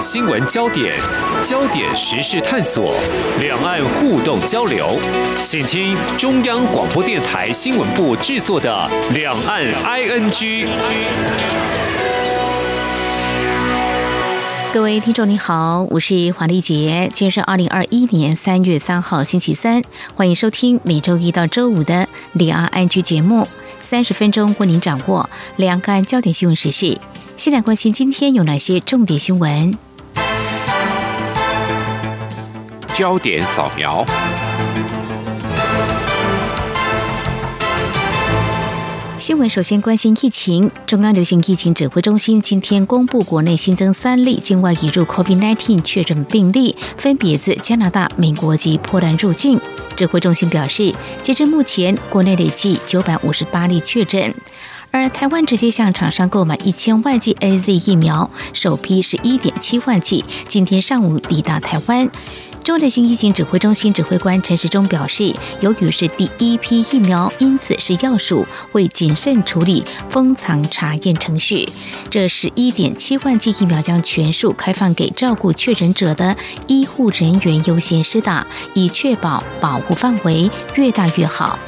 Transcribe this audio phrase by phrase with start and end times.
[0.00, 0.94] 新闻焦点、
[1.44, 2.94] 焦点时事探索、
[3.38, 4.98] 两岸互动交流，
[5.44, 10.30] 请听中央广播电台新闻部制作的《两岸 ING》。
[14.72, 19.82] 各位听众你好，我是黄丽杰，今天是二零二一年三月三号星期三，
[20.14, 21.94] 欢迎收听每周一到周五的
[22.32, 23.46] 《两岸 ING》节目，
[23.80, 26.98] 三十分钟为您掌握两岸焦点新闻时事。
[27.36, 29.76] 先来关心今天有哪些重点新闻。
[33.00, 34.04] 焦点扫描。
[39.18, 49.58] 新闻首先关心疫情，中央流行疫情指挥中心今天公布国内新增三例境外移入 COVID-19 确诊病例，分别自加拿大、美国及波兰入境。
[49.96, 54.34] 指挥中心表示，截至目前，国内累计九百五十八例确诊。
[54.92, 62.10] 而台湾直接向厂商购买一千万剂 A Z 疫苗，首批是一点七万剂，今天上午抵达台湾。
[62.62, 71.68] 中流行疫情指挥中心指挥官陈时中表示，由于是第一批疫苗，因此是药署会谨慎处理封藏查验程序。
[72.10, 76.36] 这十一点七万剂疫苗将全数开放给照顾确诊者的
[76.66, 81.58] 医护人员优先施打，以确保保护范围越大越好。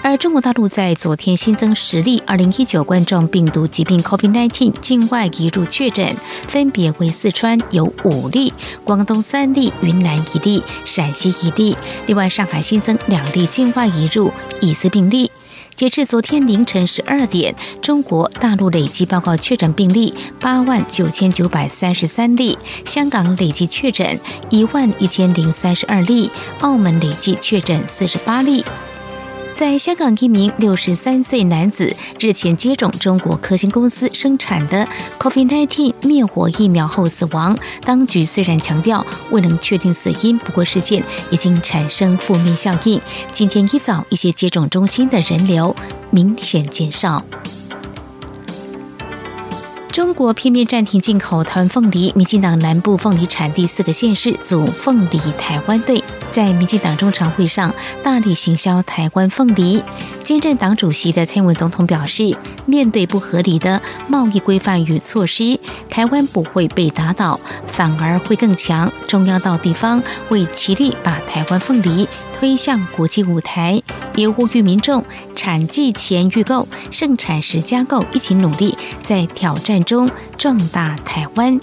[0.00, 8.52] 而中国大陆在昨天新增十例二零一九冠状病毒疾病 （COVID-19） 境外移入确诊，分别为四川有五例、
[8.84, 11.76] 广东三例、云南一例、陕西一例。
[12.06, 15.30] 另外，上海新增两例境外移入疑似病例。
[15.74, 28.64] 截至昨天凌晨十二点，中国大陆累计报告确诊病例八万九千九百三十三例，香港累计确诊一万一千零三十二例，澳门累计确诊四十八例。
[29.58, 34.86] 在香港，一名六十三岁男子日前接种中国科兴公司生产的
[35.18, 37.58] COVID-19 灭活疫苗后死亡。
[37.82, 43.00] 当局虽然强调未能确定死因，不过事件已经产生负面效应。
[43.32, 45.74] 今天一早，一些接种中心的人流
[46.10, 47.24] 明显减少。
[49.98, 56.00] 中国片面暂停进口台湾凤梨，民进党南部凤梨产地四个县市组凤梨台湾队。
[56.30, 59.82] 在民进党中常会上大力行销台湾凤梨，
[60.22, 65.58] 兼任党主席的蔡文总统表示，面对不合理的贸易规范与措施，
[65.90, 68.92] 台湾不会被打倒，反而会更强。
[69.08, 72.06] 中央到地方会齐力把台湾凤梨
[72.38, 73.82] 推向国际舞台，
[74.14, 75.04] 也呼吁民众
[75.34, 81.58] 产季前预购，盛产时加购，一起努力，在挑战中壮大台湾。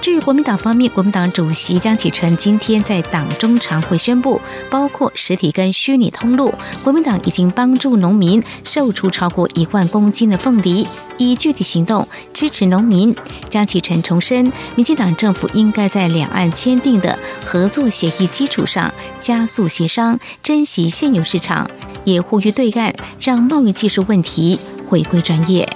[0.00, 4.38] 至于国民党方面，国民党主席江启臣今天在党中常会宣布，
[4.68, 10.86] 包括实体跟虚拟通路，国民党已经帮助农民售出超过一万公斤的凤梨，
[11.18, 13.14] 以具体行动支持农民。
[13.48, 21.70] 江启臣重申，民进党政府应该在两岸签订的合作协议基础上加速协商，珍惜现有市场，
[22.04, 25.68] 也呼吁对岸让贸易技术问题回归专业。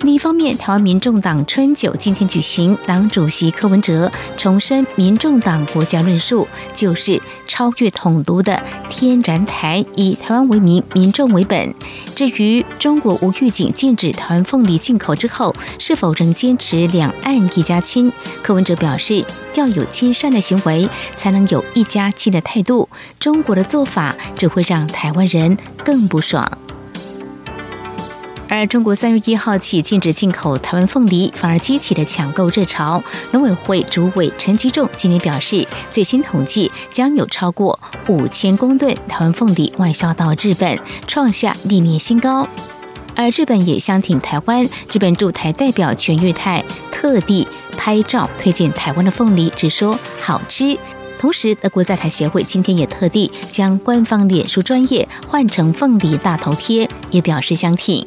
[0.00, 7.18] 另一方面，台湾民众党春酒今天举行，党主席柯文哲重申，民众党国家论述就是
[7.48, 11.74] 超越统独的天然台，以台湾为名，民众为本。
[12.14, 18.12] 至于中国无预警禁止台湾凤梨进口之后，是否仍坚持两岸一家亲？
[18.42, 22.86] 柯文哲表示，要有亲善的行为，才能有一家亲的态度。
[23.18, 26.46] 中国的做法只会让台湾人更不爽。
[28.56, 33.02] 而中国三月一号起禁止进口台湾凤梨，反而激起了抢购热潮。
[33.32, 37.76] 农委会主委陈吉仲今年表示，最新统计将有超过
[38.06, 40.78] 五千公吨台湾凤梨外销到日本，
[41.08, 42.46] 创下历年新高。
[43.16, 50.78] 而日本也相挺台湾，日本驻台代表全玉泰特地拍照推荐台湾的凤梨，只说好吃。
[51.18, 58.06] 同时，德国在台协会今天也特地将官方脸书专业换成凤梨大头贴，也表示相挺。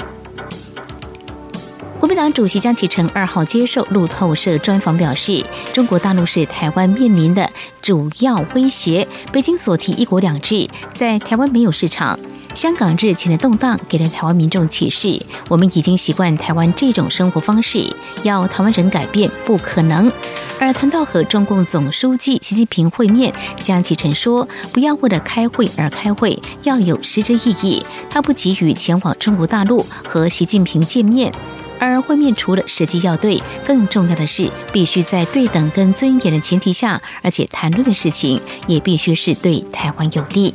[1.99, 7.49] 国民党主席江启臣二号接受路透社专访表示，中国大陆是台湾面临的
[7.81, 9.07] 主要威胁。
[9.33, 12.17] 北京所提“一国两制”在台湾没有市场。
[12.53, 17.83] 香港日前的动荡给了台湾民众启示：我们已经习惯台湾这种生活方式，
[18.21, 20.11] 要台湾人改变不可能。
[20.59, 31.31] 而谈到和中共总书记习近平会面，江启臣说：“不要为了开会而开会，要有实质意义。”他不急于前往中国大陆和习近平见面。
[31.79, 40.53] 而会面除了实际要对，更重要的是必须在对等跟尊严的前提下，而且谈论的事情也必须是对台湾有利。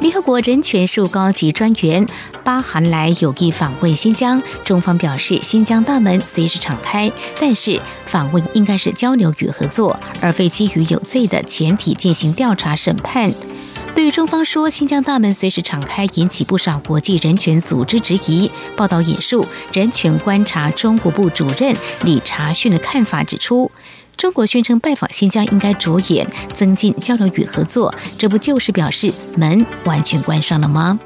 [0.00, 2.04] 联合国人权事务高级专员
[2.42, 13.32] 巴韩莱有意访问新疆，中方表示新疆大门随时敞开，但是访问应该是交流与合作，而非基于有罪的前提进行调查审判。
[13.94, 18.50] 对于中方说新疆大门随时敞开，引起不少国际人权组织质疑。
[18.74, 23.70] 报道引述人权观察中国部主任李查逊的看法指出。
[24.16, 30.98] 中国宣称拜访新疆应该着眼增进交流与合作，这不就是表示门完全关上了吗？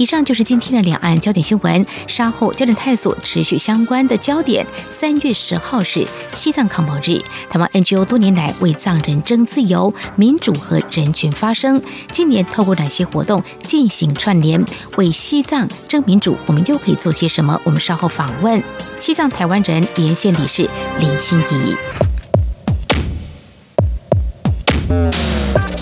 [0.00, 1.86] 以上就是今天的两岸焦点新闻。
[2.06, 4.66] 稍后焦点探索持续相关的焦点。
[4.90, 7.20] 三月十号是西藏抗暴日，
[7.50, 11.82] 台湾 NGO 多年来为藏人争自由、民主和人权发声。
[12.10, 14.64] 今年透过哪些活动进行串联，
[14.96, 16.34] 为西藏争民主？
[16.46, 17.60] 我们又可以做些什么？
[17.64, 18.62] 我们稍后访问
[18.98, 20.66] 西藏台湾人连线理事
[20.98, 21.76] 林心怡。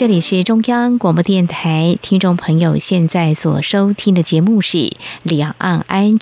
[0.00, 4.78] 这里是中央广播电台，听众朋友现在所收听的节目是
[5.24, 6.16] 《两岸 ING》，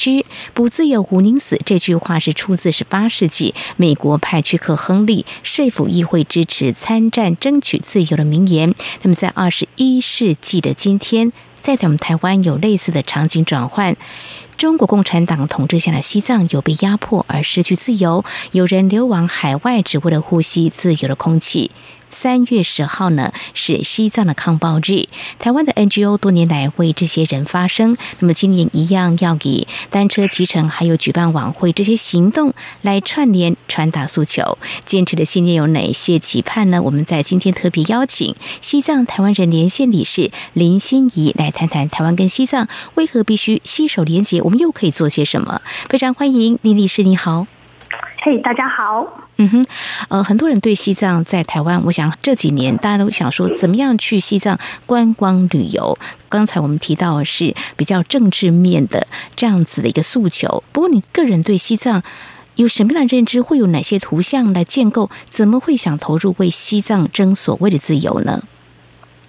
[0.52, 1.60] 不自由无宁死。
[1.64, 8.75] 这句话是出自十八世纪美国派屈克·亨利说服议会支持参战、争取自由的名言。
[9.02, 13.96] 那么，在二十一世纪的今天，在我们台湾有类似的场景转换。
[14.56, 21.70] 中国共产党统治下的西藏有被压迫而失去自由，有人流亡海外，只为了呼吸自由的空气。
[22.10, 25.08] 三月十号呢，是西藏的抗暴日。
[25.38, 34.58] 台湾的 NGO 多年来为这些人发声，那么今年一样要以单车骑乘，还有举办晚会这些行动来串联传达诉求。
[34.84, 36.82] 坚持的信念有哪些期盼呢？
[36.82, 45.61] 我们在今天特别邀请西藏台湾人连线理事林心怡来谈谈台湾跟西藏为何必须携手连结，我们又可以做些什么？
[45.88, 47.46] 非常欢迎林理事，你好。
[48.20, 49.06] 嘿，大家好。
[49.37, 49.67] 嗯哼，
[50.09, 55.97] 呃，很多人对西藏在台湾，我想这几年大家都想说，怎么样去西藏观光旅游？
[56.29, 59.06] 刚才我们提到是比较政治面的
[59.37, 60.65] 这样子的一个诉求。
[60.73, 62.03] 不过，你个人对西藏
[62.56, 63.41] 有什么样的认知？
[63.41, 65.09] 会有哪些图像来建构？
[65.31, 68.43] 怎么会想投入为西藏争所谓的自由呢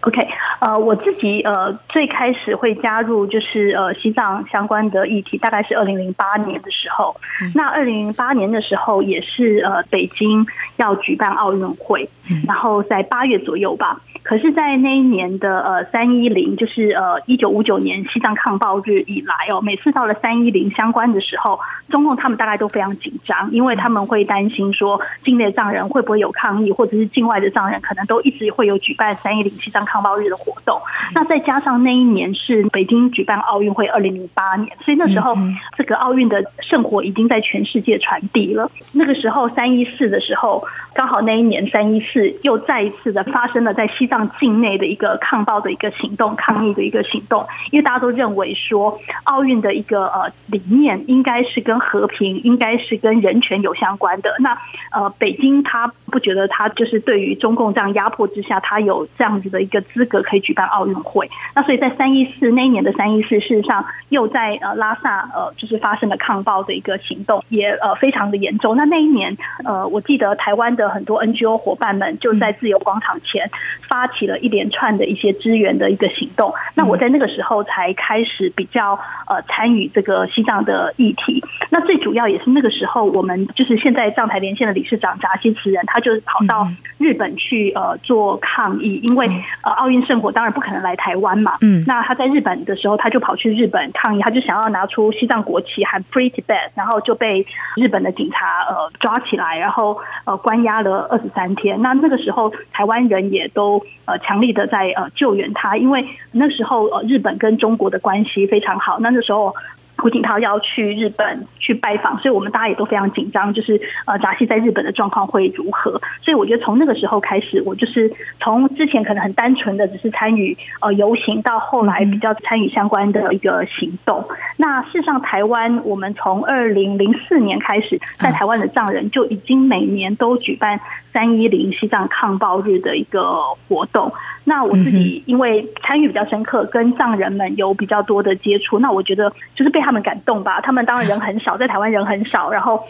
[0.09, 0.27] ？OK，
[0.59, 7.15] 呃，我自己呃最开始会加入就是呃西藏相关的议题，大概是二零零八年的时候。
[7.53, 10.43] 那二零零八年的时候也是呃北京
[10.77, 12.09] 要举办奥运会，
[12.47, 14.01] 然后在八月左右吧。
[14.23, 30.79] 可是，在那一年的呃三一零，就是呃一九五九年西藏抗暴日以来哦，每次到了三一零相关的时候，中共他们大概都非常紧张，因为他们会担心说境内藏人会不会有抗议，或者是境外的藏人可能都一直会有举办三一零西藏抗暴日的活动。
[31.15, 35.35] 那再加上那一年是北京举办奥运会二零零八年，所以那时候
[35.75, 38.69] 这个奥运的圣火已经在全世界传递了。
[38.93, 40.63] 那个时候三一四的时候，
[40.93, 44.29] 刚好那一年三一四又再一次的发生了在西藏。
[44.39, 54.33] 境内的一个抗暴的一个行动，抗议的一个行动，因为大家都认为说，奥运的一个呃理念应该是跟和平，应该是跟人权有相关的。
[54.39, 54.57] 那
[54.91, 61.29] 呃，北京它不觉得他就是对于中共这样压迫之下，他有这样子的一个资格可以举办奥运会。
[61.55, 68.75] 那所以在三一四那一年的三一四，事实上又在呃拉萨呃就是发生了抗暴的一个行动，也呃非常的严重。
[68.75, 73.49] 那那一年呃，我记得台湾的很多 NGO 伙伴们就在自由广场前
[73.87, 74.09] 发。
[74.09, 81.43] 起了一连串的一些支援的一个行动，那我在那个时候才开始比较呃参与这个西藏的议题。
[81.69, 89.27] 那最主要也是那个时候，我们就是现在藏台连线的理事长扎西慈人，他就是跑到日本去呃做抗议，因为
[89.63, 91.53] 呃奥运圣火当然不可能来台湾嘛。
[91.61, 101.81] 嗯，那他在日本的时候，他就跑去日本抗议，他就想要拿出西藏国旗喊 Free Tibet，然后就被日本的警察呃抓起来，然后呃关押了二十三天。
[101.81, 103.81] 那那个时候台湾人也都。
[104.05, 108.97] 呃，强力的在呃救援他，因为那时候呃日本跟中国的关系非常好。
[109.01, 109.53] 那那时候
[109.97, 111.45] 胡锦涛要去日本。
[111.69, 116.01] 去拜访，所以我们大家也都非常紧张，就是呃杂戏在日本的状况会如何？
[116.19, 124.25] 所以我觉得从那个时候开始，我就是从之前可能很单纯的只是参与呃游行，到后来比较参与相关的一个行动。
[124.57, 130.79] 那事实上，台湾我们从二零零四年开始，在台湾的藏人就已经每年都举办
[131.11, 134.11] 三一零西藏抗暴日的一个活动。
[134.43, 140.59] 那我自己因为参与比较深刻，跟藏人们有比较多的接触，那我觉得就是被他们感动吧。
[140.61, 142.83] 他们当然人很少，在台湾人很少，然后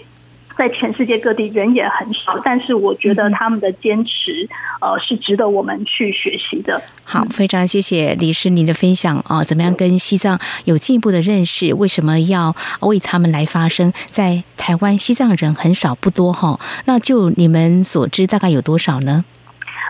[0.59, 4.45] 在全世界各地人也很少，但是我觉得他们的坚持，
[4.81, 6.81] 呃，是值得我们去学习的。
[7.05, 11.73] 好，非常谢谢李师您的分享啊，怎么样跟西藏有进一步的认识？
[11.73, 13.93] 为什么要为他们来发声？
[14.11, 19.23] 在台湾，西藏人很少不多哈，那就你们所知，大概有多少呢？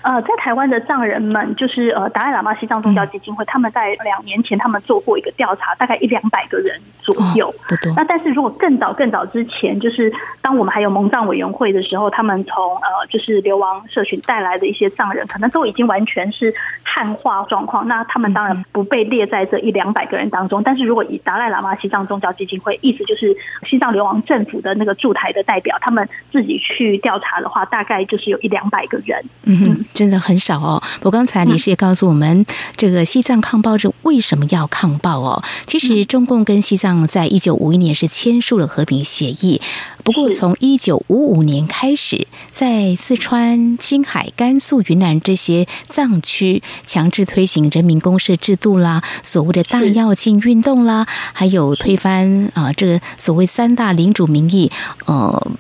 [0.02, 7.54] 呃，在台湾的藏人们，就是呃达赖喇嘛西藏宗教基金会，他们在两年前他们做过一个调查，大概一两百个人左右。
[7.68, 7.94] 不多。
[7.96, 16.54] 那但是如果更早更早之前，就是当我们还有蒙藏委员会的时候，他们从呃就是流亡社群带来的一些藏人，可能都已经完全是
[16.84, 17.88] 汉化状况。
[17.88, 20.64] 那他们当然不被列在这一两百个人当中。
[20.64, 23.36] 但是如果以达赖喇嘛西藏宗教基金会，意思就是
[23.68, 29.20] 西藏流亡政府的那个驻台的代表，他们自己去调查的话，大概就是有一两百个人。
[29.46, 29.86] 嗯。
[29.94, 30.82] 真的很少哦。
[31.02, 32.46] 我刚才李师也告诉我们，
[32.78, 35.44] 这个西藏抗暴是为什么要抗暴哦？
[35.66, 39.62] 其实中共跟西藏在一九五一年是签署了和平协议，
[40.04, 54.72] 不过从一九五五年开始，在四川、青海、甘肃、云南这些藏区强制推行人民公社制度啦，所谓的大跃进运动啦，还有推翻啊这个所谓三大领主名义，
[55.06, 55.52] 呃。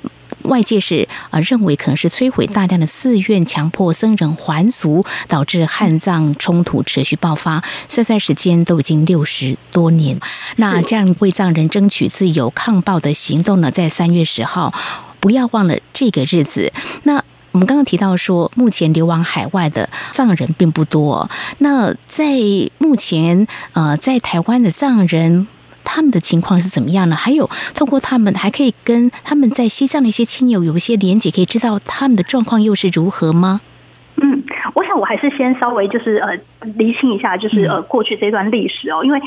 [0.50, 7.64] 外界是呃认为可能是摧毁大量的寺院，强迫僧人还俗，导致汉藏冲突持续爆发。
[7.88, 10.20] 算算时间都已经六十多年，
[10.58, 14.74] 那这样为藏人争取自由抗暴的行动呢，在三月十号，
[15.20, 16.74] 不要忘了这个日子。
[17.04, 21.30] 那我们刚刚提到说，目前流亡海外的藏人并不多。
[21.60, 22.34] 那在
[22.80, 25.48] 目前呃，在台湾的藏人。
[25.84, 27.16] 他们的情况是怎么样呢？
[27.16, 33.62] 还有，通过他们还可以跟他们在西藏的一些亲友有一些连接，可以知道他们的状况又是如何吗？
[34.22, 34.44] 嗯，
[34.74, 36.38] 我想我还是先稍微就是呃
[36.76, 39.20] 厘清一下，就是呃过去这段历史哦，因为。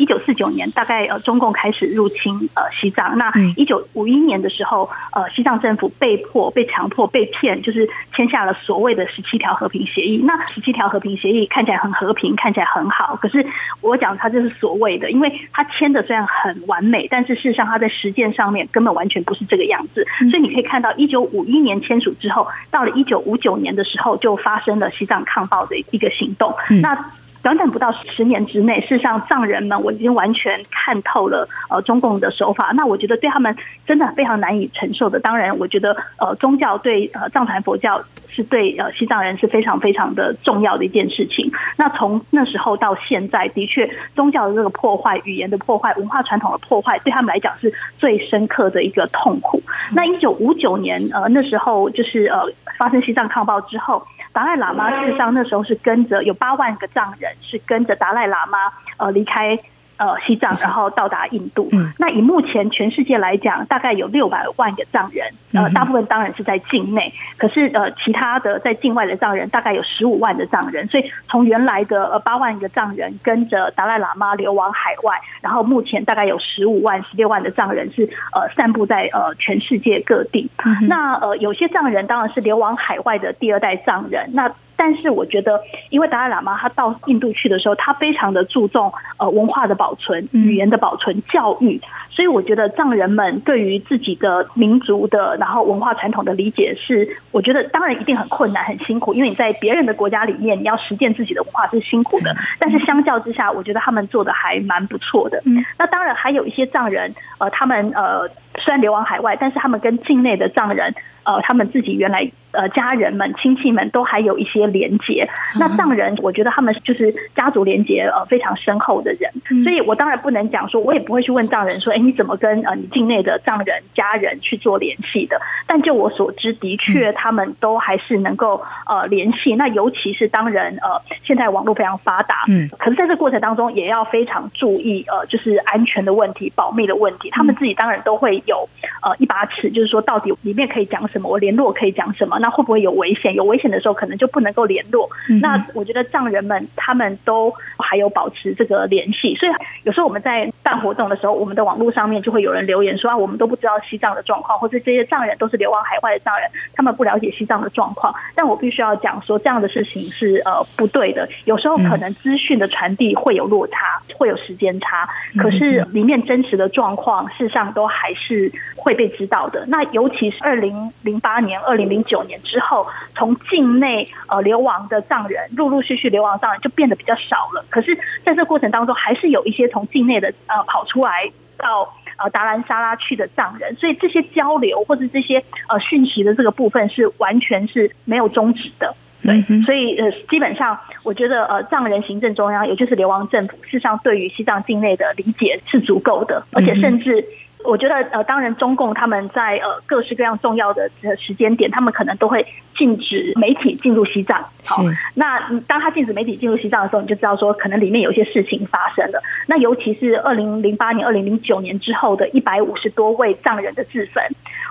[0.00, 3.18] 一九四九年，大概呃，中共开始入侵呃西藏。
[3.18, 10.22] 那一九五一年的时候，呃，西藏政府被迫、被强迫、被骗，就是签下了所谓的十七条和平协议。
[10.24, 13.18] 那十七条和平协议看起来很和平，看起来很好。
[13.20, 13.44] 可是
[13.80, 20.06] 我讲它就是所谓的，因为它签的虽然很完美，但是事实上它在实践上面根本完全不是这个样子。
[20.30, 26.54] 所以你可以看到，一九五一年签署之后，到了一九五九年的时候，就发生了西藏抗暴的一个行动。
[26.80, 32.72] 那短短不到十年之内，事实上藏人们我已经完全看透了呃中共的手法。
[32.74, 33.56] 那我觉得对他们
[33.86, 35.20] 真的非常难以承受的。
[35.20, 41.50] 当然，我觉得呃宗教对呃藏传佛教是对呃西藏人是非常非常的重要的一件事情。
[41.76, 49.62] 那从那时候到现在，的确宗教的这个破坏、语言的破坏、文化传统的破坏，对他们来讲是最深刻的一个痛苦。
[49.94, 52.40] 那一九五九年呃那时候就是呃
[52.76, 54.02] 发生西藏抗暴之后。
[54.32, 58.58] 达赖喇嘛事实上那时候是跟着有八万个藏人是跟着达赖喇嘛
[58.96, 59.58] 呃离开。
[59.98, 61.68] 呃，西藏，然后到达印度。
[61.98, 65.26] 那以目前全世界来讲，大概有六百万个藏人。
[65.52, 70.86] 呃，大部分当然是在境内，可是呃，其他的在境外的藏人大概有十五万的藏人。
[70.86, 80.48] 所以从原来的呃八万个藏人跟着达赖喇嘛流亡海外，然后目前大概有十五万、十六万的藏人是呃散布在呃全世界各地。
[80.88, 84.30] 那呃，有些藏人当然是流亡海外的第二代藏人。
[84.34, 102.32] 那但是我觉得，因为达赖喇嘛他到印度去的时候，他非常的注重呃文化的保存、语言的保存、教育，所以我觉得藏人们对于自己的民族的然后文化传统的理解是，我觉得当然一定很困难、很辛苦，因为你在别人的国家里面，你要实践自己的文化是辛苦的。
[102.60, 105.42] 但是相较之下，我觉得他们做的还蛮不错的。
[105.44, 110.94] 嗯，那当然还有一些藏人，呃，他们呃虽然流亡海外，但是他们跟境内的藏人。
[111.24, 115.28] 呃，他们自己原来呃家人们、亲戚们都还有一些连结。
[115.58, 119.30] 那藏人，我觉得他们就是家族连结呃非常深厚的人。
[119.64, 125.40] 所以我当然不能讲说，我也不会去问藏人说，哎，你怎么跟呃你境内的藏人家人去做联系的？
[125.66, 129.54] 但就我所知，的确他们都还是能够呃联系。
[129.54, 137.30] 那尤其是当人呃现在网络非常发达，嗯，可是在这过程当中也要非常注意呃就是安全的问题、保密的问题。
[137.30, 138.68] 他们自己当然都会有
[139.02, 141.28] 呃一把尺，就是说到底里面可以讲什么。
[141.28, 142.37] 我联络可以讲什么？
[142.38, 143.34] 啊，那会不会有危险？
[143.34, 145.08] 有危险的时候可能就不能够联络。
[145.40, 149.52] 那我觉得藏人们他们都还有保持这个联系，所以
[149.84, 158.14] 有时候我们在办活动的时候，我们的网络上面就会有人留言说啊，我们都不知道西藏的状况，或者这些藏人都是流亡海外的藏人，他们不了解西藏的状况。
[158.34, 161.28] 但我必须要讲说，这样的事情是呃不对的。
[161.44, 169.64] 有时候可能资讯的传递会有落差，会有时间差，可是里面真实的状况，事实上都还是会被知道的。
[169.66, 177.64] 那尤其是二零零八年、二零零九年之后，从境内呃流亡的藏人，陆陆续续流亡藏人就变得比较少了。
[177.68, 188.94] 可是在这过程当中，还是有一些从境内的呃跑出来到呃达兰沙拉去的藏人，所以这些交流或者这些呃讯息的这个部分是完全是没有终止的。
[189.20, 197.24] 对，所以呃，基本上我觉得呃，藏人行政中央，也就是流亡政府，事实上对于西藏境内的理解是足够的，而且甚至
[197.64, 200.88] 我觉得呃，当然中共他们在呃各式各样重要的
[201.18, 202.46] 时间点，他们可能都会
[202.76, 204.40] 禁止媒体进入西藏。
[204.64, 204.82] 好，
[205.14, 209.22] 那当他禁止媒体进入西藏的时候，你就知道说可能里面有一些事情发生了。
[209.46, 214.22] 那尤其是二零零八年、二零零九年之后的一百五十多位藏人的自焚，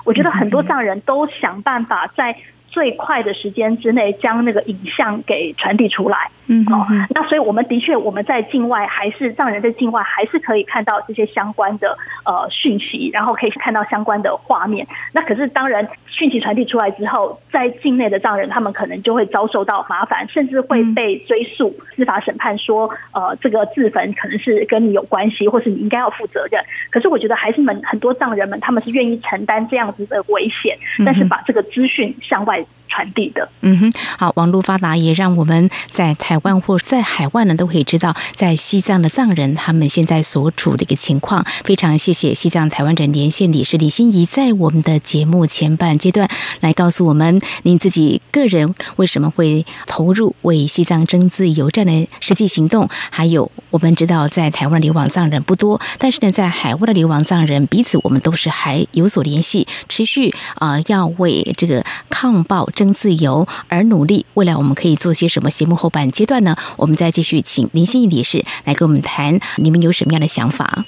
[0.05, 2.35] 我觉得很多藏人都想办法在。
[2.67, 14.85] 最快的时间之内将那个影像给传递出来，嗯，好，那所以我们的确我们在境外还是藏人在境外还是可以看到这些相关的呃讯息，然后可以看到相关的画面。
[15.13, 26.61] 那可是当然讯息传递出来之后，在境内的藏人他们可能就会遭受到麻烦，甚至会被追诉司法审判，说呃这个自焚可能是跟你有关系，或是你应该要负责任。
[26.91, 32.56] 可是我觉得还是们很多藏人们他们是愿意承担这样子的危险，但是把这个资讯向外。
[32.57, 41.45] life 传递的，嗯哼，好，网络发达也让我们在台湾或在海外呢都可以知道，在西藏的藏人他们现在所处的一个情况。
[41.63, 46.29] 非常谢谢西藏台湾人连线理事李心怡在我们的节目前半阶段
[46.61, 62.65] 来告诉我们，您自己个人为什么会投入为西藏争自由这样的实际行动，还有我们知道在台湾流亡藏人不多，但是呢，在海外的流亡藏人彼此我们都是还有所联系，持续啊要为这个抗暴。
[62.77, 65.49] 争自由而努力，未来我们可以做些什么？
[65.57, 66.55] 节目后半阶段呢？
[66.75, 70.85] 我们再继续请林心怡理事来跟我们谈，你们有什么样的想法？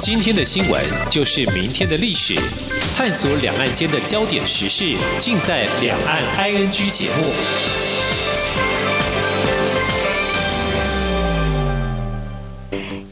[0.00, 0.80] 今天的新闻
[1.10, 2.36] 就是明天的历史，
[2.94, 7.91] 探索两岸间的焦点时事，尽在《两岸 ING》节目。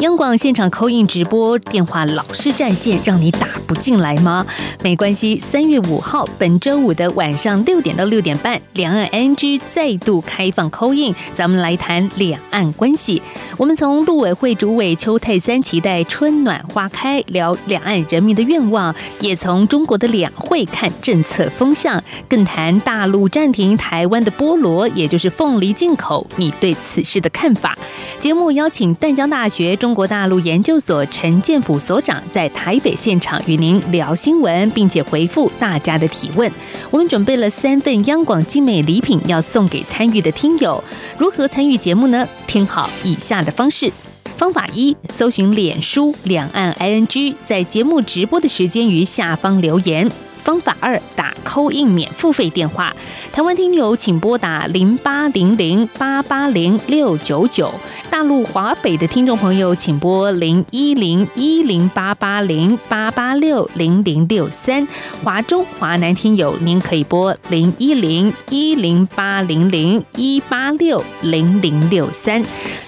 [0.01, 4.47] 央广现场扣印直播电话老是占线，让你打不进来吗？
[4.83, 13.21] 没关系，三月五号本周五的晚上六点到六点半，两岸 NG 再度开放扣印，咱们来谈两岸关系。
[13.59, 27.77] 我们从陆委会主委邱泰三期待春暖花开聊两岸人民的愿望，也从中国的两会看政策风向，更谈大陆暂停台湾的菠萝，也就是凤梨进口，你对此事的看法。
[28.19, 36.49] 节目邀请淡江大学中中国大陆研究所陈建甫所长在台北现场与您聊新闻，并且回复大家的提问。
[36.93, 40.81] 我们准备了三份央广精美礼品要送给参与的听友。
[41.19, 42.25] 如何参与节目呢？
[42.47, 43.93] 听好以下的方式：
[44.37, 50.09] 方法一，搜寻脸书两岸 ING，在节目直播的时间于下方留言。
[50.43, 52.95] 方法二，打扣印免付费电话，
[53.33, 57.73] 台湾听友请拨打零八零零八八零六九九，
[58.11, 64.87] 大陆华北的听众朋友请拨零一零一零八八零八八六零零六三，
[65.23, 72.43] 华中华南听友您可以拨零一零一零八零零一八六零零六三。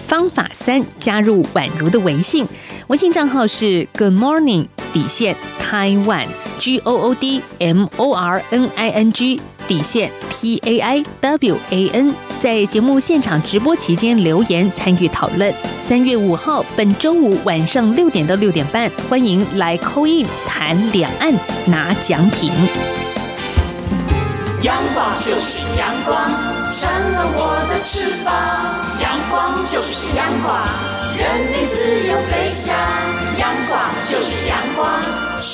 [0.06, 2.46] 方法三，加入宛如的微信，
[2.88, 6.26] 微信账号是 Good Morning 底线 Taiwan。
[6.58, 11.58] G O O D M O R N I N G 底线 T A I W
[11.70, 15.52] A N，在节目现场直播期间留言参与讨论。
[15.80, 21.34] 三月五号，本周五晚上六点到六点半，欢迎来扣印谈两岸
[21.66, 22.52] 拿奖品。
[24.62, 26.30] 阳光就是阳光，
[26.72, 28.32] 扇了我的翅膀。
[29.02, 30.62] 阳光就是阳光，
[31.18, 33.21] 任你自由飞翔。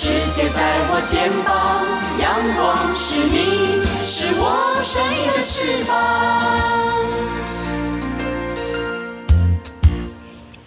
[0.09, 0.59] 世界在
[0.91, 1.85] 我肩膀，
[2.19, 2.25] 阳
[2.57, 4.43] 光是你，是我
[4.83, 5.93] 生命的翅膀。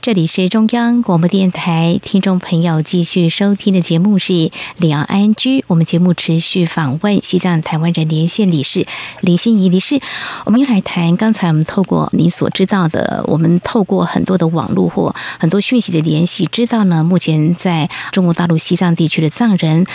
[0.01, 4.33] 这里是中央广播电台，听众朋友继续收听的节目是
[4.77, 5.59] 《两岸安居》。
[5.67, 8.87] 我们节目持续访问西藏台湾人连线理事
[9.19, 10.01] 林心怡理事。
[10.45, 19.85] 我们又来谈刚才我们透过你所知道的，我们透过很多的网络或很多讯息的联系，知道呢，目前在中国大陆西藏地区的藏人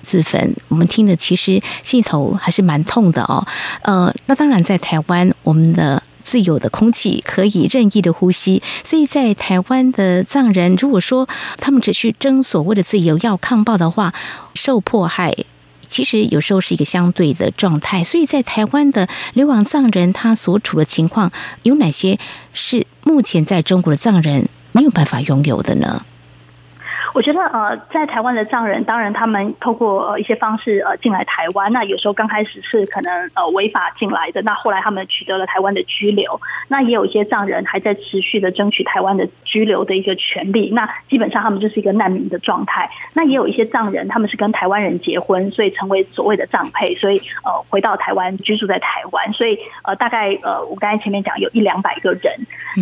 [0.00, 3.44] 自焚，我们听的其实心头还是蛮痛的哦。
[3.82, 6.00] 呃，那当然在台湾，我们的。
[6.26, 14.12] 自由的空气可以任意的呼吸，所以在台湾的藏人，如果说他们只去争所谓的自由，要抗暴的话，
[14.52, 15.32] 受迫害，
[15.86, 18.02] 其实有时候是一个相对的状态。
[18.02, 21.30] 所以在台湾的流亡藏人，他所处的情况
[21.62, 22.18] 有哪些
[22.52, 26.04] 是目前在中国的藏人没有办法拥有的呢？
[27.16, 42.90] 我觉得呃，在台湾的藏人，当然他们透过呃一些方式呃进来台湾，那有时候刚开始是可能呃违法进来的，那后来他们取得了台湾的居留，那也有一些藏人还在持续的争取台湾的居留的一个权利，那基本上他们就是一个难民的状态。
[43.14, 52.34] 那也有一些藏人，他们是跟台湾人结婚，所以成为所谓的藏配，所以呃回到台湾居住在台湾，所以呃大概呃我刚才前面讲有一两百个人，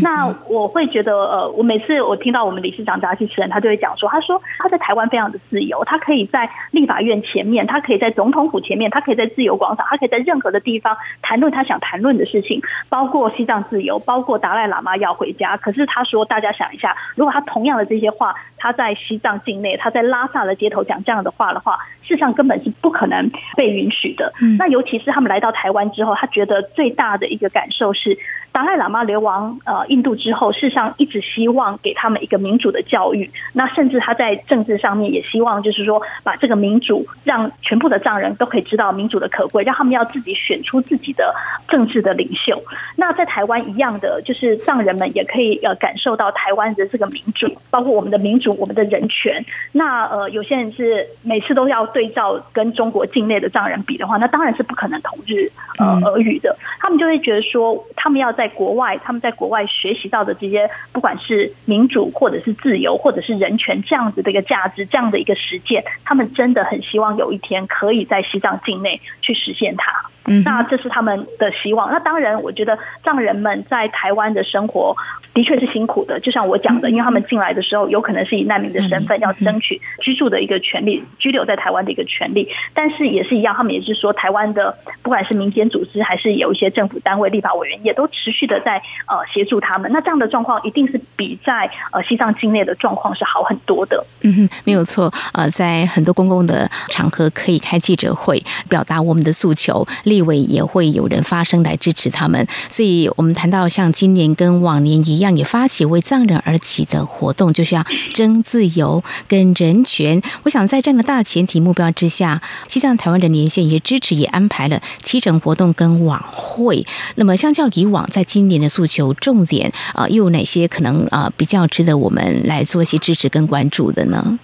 [0.03, 4.21] 那我会觉得呃我每次我听到我们理事长扎西持人，他就会讲说他。
[4.25, 15.57] 说他在台湾非常的自由，他可以在立法院前面，他可以在总统府前面，他可以在自由广场，他可以在任何的地方谈论他想谈论的事情，包括西藏自由，包括达赖喇嘛要回家。
[15.57, 24.33] 可是他说，大家想一下，如果他同样的这些话，他在西藏境内，他在拉萨的街头讲这样的话的话，事实上根本是不可能被允许的。
[24.59, 28.19] 那尤其是他们来到台湾之后，他觉得最大的一个感受是。
[28.55, 33.29] 达赖喇嘛流亡呃印度之后，事实上一直希望给他们一个民主的教育。
[33.53, 41.35] 那甚至他在政治上面也希望，就是说把这个民主让全部的藏人都可以知道民主的可贵，让他们要自己选出自己的
[41.67, 42.63] 政治的领袖。
[42.95, 49.45] 那在台湾一样的，就是藏人们也可以呃感受到台湾的这个民主，包括我们的民主、我们的人权。
[49.73, 56.57] 那呃有些人是每次都要对照跟中国境内的藏人比的话，那当然是不可能同日呃而语的。
[56.79, 69.91] 他们就会觉得说，他们要在在国外，他们在国外学习到的这些，不管是民主，或者是自由，或者是人权这样子的一个价值，这样的一个实践，他们真的很希望有一天可以在西藏境内去实现它。
[70.27, 71.91] 嗯，那这是他们的希望。
[71.91, 74.97] 那当然，我觉得藏人们在台湾的生活
[75.35, 76.19] 的确是辛苦的。
[76.21, 82.49] 就像我讲的，因为他们进来的时候，有可能是以难民的身份要争取居住的一个权利，居留在台湾的一个权利。
[82.73, 89.91] 但是也是一样，他们也是说，台湾的不管是民间组织，还是有一些政府单位、立法委员，也都持续的在呃协助他们。
[89.93, 94.05] 那这样的状况一定是比在呃西藏境内的状况是好很多的。
[94.23, 95.13] 嗯哼，没有错。
[95.35, 99.87] 呃，在很多公共的场合可以开记者会，表达我们的诉求。
[100.15, 110.23] 立委也会有人发声来支持他们，所以我们谈到像今年跟往年一样，也发起为藏人而起的活动，就是要争自由跟人权。
[110.45, 116.87] 我想在这样的大前提目标之下，西藏台湾的连线也支持，也安排了七成活动跟晚会。
[117.17, 124.39] 那么相较以往，在今年的诉求重点啊，又有哪些可能啊比较值得我们来做一些支持跟关注的呢？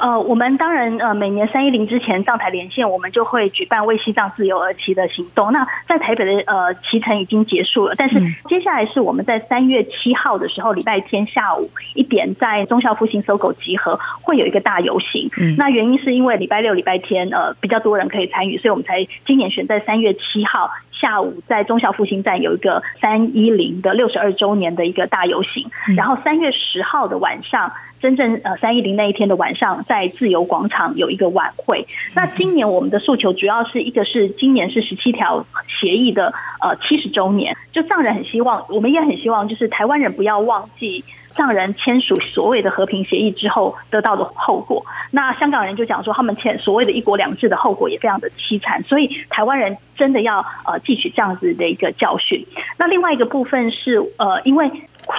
[0.00, 5.52] 呃，我们当然呃，每年三一零之前上台连线，我们就会举办为西藏自由而骑的行动。
[5.52, 15.30] 那在台北的呃骑程已经结束了，但是接下来是我们在三月七号的时候，礼拜天下午一点在中校复兴搜狗集合，会有一个大游行。
[15.58, 27.70] 那原因是因为礼拜六、礼拜天呃比较多人可以参与，所以我们才今年选在三月七号下午在中校复兴站有一个三一零的六十二周年的一个大游行，然后三月十号的晚上。
[28.00, 31.86] 真正呃三一零那一天的晚上，在自由广场有一个晚会。
[32.14, 36.32] 那今年我们的诉求主要是一个是今年是十七条协议的
[36.62, 44.84] 呃七十周年，就藏人很希望，我们也很希望，就是台湾人不要忘记藏人签署所谓的和平协议之后得到的后果。
[45.10, 52.46] 那香港人就讲说，他们签所谓的一国两制的后果也非常的凄惨，所以台湾人真的要呃汲取这样子的一个教训。
[52.78, 54.70] 那另外一个部分是呃因为。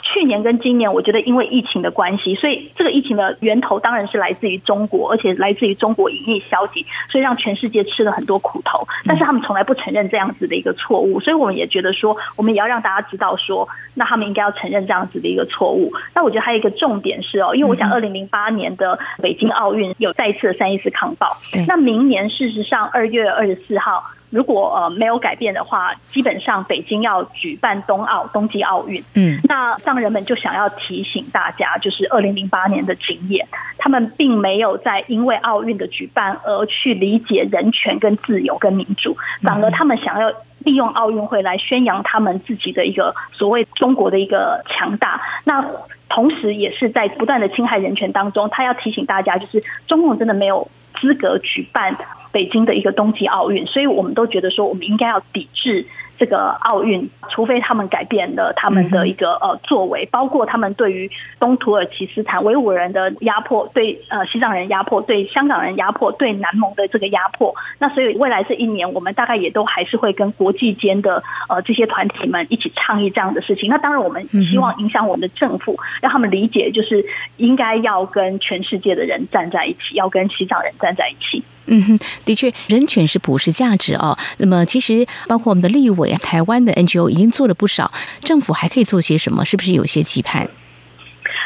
[0.04, 8.88] 去年跟今年，我觉得因为疫情的关系，所以这个疫情的源头当然是来自于中国，而且来自于中国营疫消极，所以让全世界吃了很多苦头。
[9.06, 15.92] 但是他们从来不承认这样子的一个错误，所以我们也觉得说，我们也要让大家知道说，那他们应该要承认这样子的一个错误。
[16.14, 21.28] 那我觉得还有一个重点是哦，因为我想二零零八年的北京奥运有再次的三一四抗暴，
[21.68, 24.04] 那明年事实上二月二十四号。
[24.32, 29.04] 如果呃没有改变的话，基本上北京要举办冬奥、冬季奥运。
[29.14, 45.22] 嗯，那藏人们就想要提醒大家，就是二零零八年的经验，他们并没有在因为奥运的举办而去理解人权、跟自由、跟民主，反而他们想要利用奥运会来宣扬他们自己的一个所谓中国的一个强大。
[45.44, 45.66] 那
[46.08, 51.96] 同时也是在不断的侵害人权当中，他要提醒大家，就是中共真的没有资格举办
[52.32, 55.86] 北京的一个冬季奥运，所以我们都觉得说，我们应该要抵制。
[56.18, 67.56] 这个奥运，除非他们改变了他们的一个呃作为，包括他们对于东土耳其斯坦维吾尔人的压迫，对呃西藏人压迫，对香港人压迫，对南蒙的这个压迫。
[67.80, 73.68] 那所以未来这一年，我们大概也都还是会跟国际间的呃这些团体们一起倡议这样的事情。
[73.68, 77.04] 那当然，我们希望影响我们的政府，让他们理解，就是
[77.38, 81.44] 应该要跟全世界的人站在一起，要跟西藏人站在一起。
[81.68, 84.18] 嗯哼，的确，人权是普世价值哦。
[84.38, 89.46] 那么，其实包括我们的立委、台湾的 NGO 已经做了不少，政府还可以做些什么？
[89.46, 90.50] 是不是有些期盼？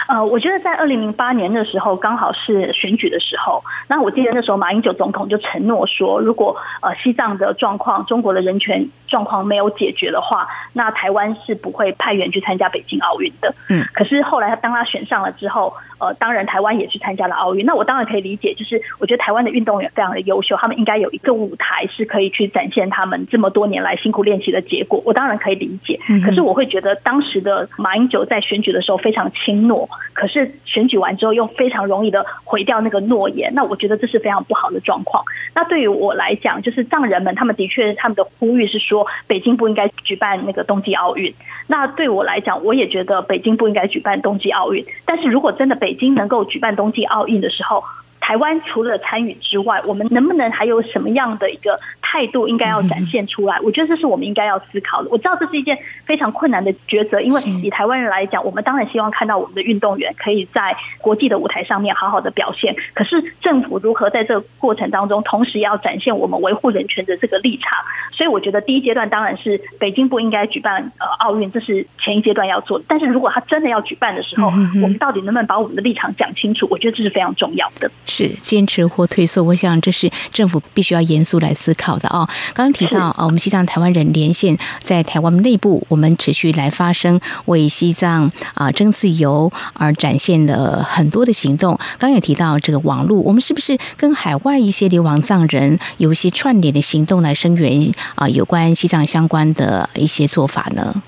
[0.07, 3.63] 呃，我觉得在二零零八年的时候，刚好是选举的时候。
[3.87, 13.53] 那我记得那时候马英九总统就承诺说，如果呃西藏的状况、中国的人权状况没有解决的话，那台湾是不会派员去参加北京奥运的。
[13.69, 13.85] 嗯。
[13.93, 15.73] 可是后来他当他选上了之后。
[15.97, 17.65] 呃，当然，台湾也去参加了奥运。
[17.65, 25.01] 那我当然可以理解，就是我觉得台湾的运动员非常的优秀，他们应该有一个舞台是可以去展现他们这么多年来辛苦练习的结果。
[25.05, 33.53] 我当然可以理解，可是我会觉得当时的马英九在选举的时候非常轻诺，可是选举完之后又非常容易的毁掉那个诺言。
[33.53, 35.23] 那我觉得这是非常不好的状况。
[35.53, 41.33] 那对于我来讲，就是藏人们他们的确他们的呼吁是说，北京不应该举办那个冬季奥运。
[41.67, 44.85] 那对我来讲，我也觉得北京不应该举办冬季奥运。
[45.05, 47.83] 但是如果真的北京能够举办冬季奥运的时候，
[48.25, 53.59] 台湾除了参与之外，我们能不能还有什么样的一个态度应该要展现出来？
[53.61, 55.09] 我觉得这是我们应该要思考的。
[55.11, 62.75] 我知道这是一件非常困难的抉择，因为以台湾人来讲，我们当然希望看到我们的运动员可以在国际的舞台上面好好的表现。
[62.95, 67.77] 可是政府如何在这个过程当中，同时要展现我们维护人权的这个立场？
[68.11, 72.81] 所以我觉得第一阶段当然是北京不应该举办呃奥运，这是前一阶段要做。
[72.87, 76.67] 但是如果他真的要举办的时候，我们到底能不能把我们的立场讲清楚？
[76.71, 77.91] 我觉得这是非常重要的。
[78.15, 82.27] 是坚持或退缩，我想这是政府必须要严肃来思考的哦。
[82.53, 91.77] 刚刚提到啊，我们西藏台湾人连线在台湾内部，我们持续来发声，为西藏啊争自由而展现了很多的行动。
[91.97, 97.91] 刚也提到这个网络，我们是不是跟海外一些流亡藏人有一些串联的行动来声援？
[98.15, 101.03] 啊，有关西藏相关的一些做法呢？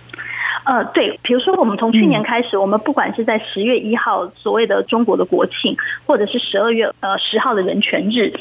[0.67, 8.33] 呃，对，比如说我们从去年开始，我们不管是在十月一号所谓的中国的国庆，或者是十二月呃十号的人权日，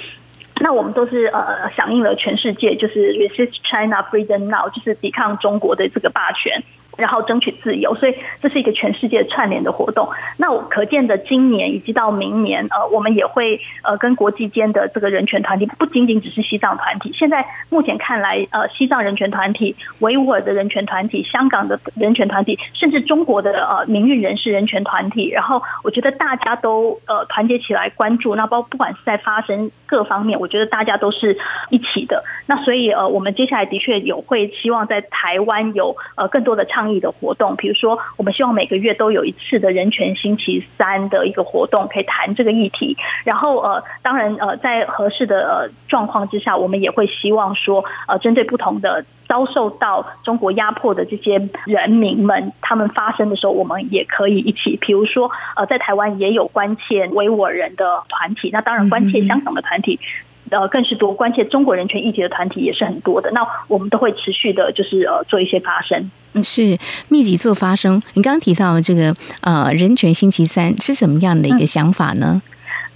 [0.60, 6.64] 那我们都是呃响应了全世界，就是 Resist China Freedom Now，就是抵抗中国的这个霸权。
[6.96, 10.08] 然后争取自由，所以这是一个全世界串联的活动。
[10.38, 17.12] 那我可见的今年以及到明年，呃，我们也会呃跟国际间的这个人权团体，不仅仅只是西藏团体。
[17.12, 28.34] 现在目前看来，呃，西藏人权团体、维吾尔的人权团体、香港的人权团体，甚至中国的呃民运人士人权团体，然后我觉得大家都呃团结起来关注。
[28.34, 31.36] 那包不管是在发生各方面，我觉得大家都是
[31.68, 32.24] 一起的。
[32.46, 36.85] 那所以呃，我们接下来的确有会希望在台湾有呃更多的倡。
[37.00, 42.96] 的活动，比如说，我们希望每个月都有一次的人权星期三的一个活动，可以谈这个议题。
[43.24, 54.76] 然后，呃，当然，呃，在合适的状况之下，我们也会希望说，呃，针对不同的遭受到中国压迫的这些人民们，他们发生的时候，我们也可以一起。
[54.80, 59.98] 比如说，呃，在台湾也有关切维吾尔人的团体，那当然关切香港的团体。
[60.50, 63.30] 呃，更是多关切中国人权议题的团体也是很多的。
[63.32, 66.10] 那我们都会持续的，就是呃做一些发声。
[66.34, 66.78] 嗯，是
[67.08, 68.02] 密集做发声。
[68.14, 72.40] 你刚刚提到这个呃人权星期三是什么样的一个想法呢？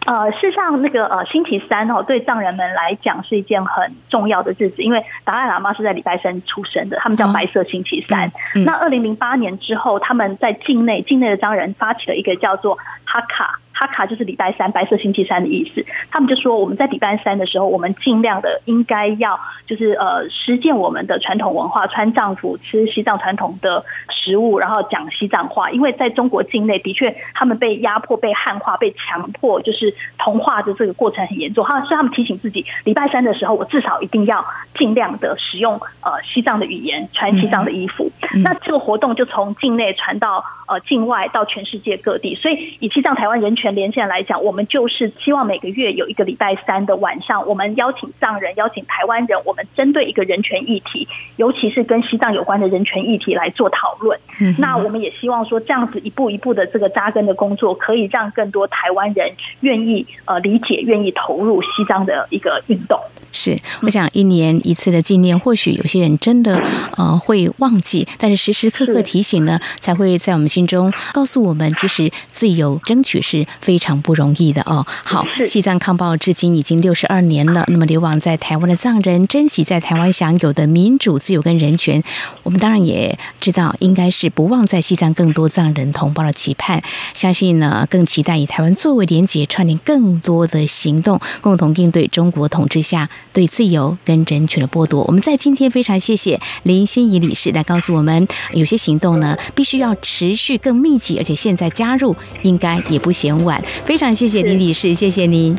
[0.06, 8.32] 呃，事实上，那个呃星期三哦，对藏人们来讲是一件很重要的日子，因为达赖喇嘛是在礼拜三出生的，他们叫白色星期三。
[8.64, 13.58] 那二零零八年之后，他们在境内境内的藏人发起了一个叫做哈卡。
[13.80, 15.82] 哈卡就是礼拜三，白色星期三的意思。
[16.10, 25.70] 他们就说，我们在礼拜三的时候，我们尽量的应该要就是呃实践我们的传统文化，穿藏服，吃西藏传统的食物，然后讲西藏话。
[25.70, 31.64] 因为在中国境内，的确他们被压迫、被汉化、被强迫，就是同化的这个过程很严重。
[31.64, 38.12] 他是他们提醒自己，礼拜三的时候，我至少一定要尽量的使用呃西藏的语言，穿西藏的衣服。
[38.44, 42.34] 那这个活动就从境内传到呃境外，到全世界各地。
[42.34, 43.69] 所以以西藏台湾人权。
[43.74, 51.06] 连线来讲，我们就是希望每个月有一个礼拜三的晚上，我们邀请藏人、邀请台湾人，我们针对一个人权议题，
[51.36, 54.18] 尤其是跟西藏有关的人权议题来做讨论。
[54.58, 59.30] 那我们也希望说，这样子一步一步的这个扎根的工作，可以让更多台湾人
[59.60, 62.98] 愿意呃理解、愿意投入西藏的一个运动。
[63.32, 66.60] 是，我想一年一次的纪念，或许有些人真的
[66.96, 74.86] 呃会忘记，但是时时刻刻提醒呢，才会在我们心中告诉我们，其实自由争取是非常不容易的哦。
[75.04, 82.02] 好，西藏抗暴至今已经六十二年了，那么流亡在台湾的藏人珍惜在台湾享有的民主、自由跟人权，
[82.42, 86.82] 我们当然也知道，应该是不忘在西藏更多藏人同胞的期盼，
[87.14, 93.08] 相信呢更期待以台湾作为连结，串联更多的行动，共同应对中国统治下。
[93.32, 103.49] 对自由跟人权的剥夺，我们在今天非常谢谢林心怡理事来告诉我们，有些行动呢必须要持续更密集，而且现在加入应该也不嫌晚。
[103.84, 105.56] 非常谢谢林女士，谢谢您，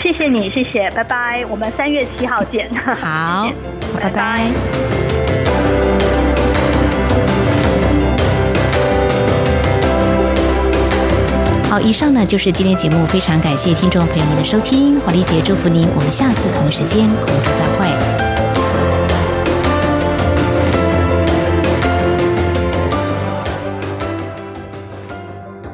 [0.00, 2.70] 谢谢你，谢谢，拜拜，我们三月七号见。
[2.74, 3.52] 好，
[4.00, 4.50] 拜拜。
[11.70, 17.77] 好，以上呢就是今天节目，非常感谢听众朋友们的收听，华丽姐祝福您，我们下次同一时间空中再会。